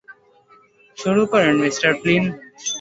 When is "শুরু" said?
0.97-1.21